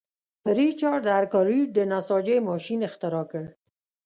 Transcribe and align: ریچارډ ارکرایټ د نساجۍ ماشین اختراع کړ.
ریچارډ 0.57 1.05
ارکرایټ 1.19 1.67
د 1.73 1.79
نساجۍ 1.91 2.37
ماشین 2.49 2.79
اختراع 2.89 3.25
کړ. 3.31 3.43